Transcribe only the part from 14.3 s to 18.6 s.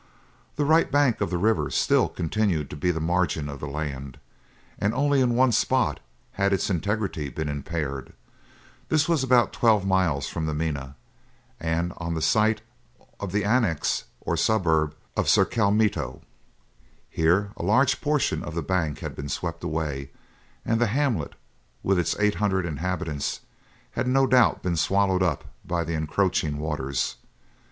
suburb of Surkelmittoo. Here a large portion of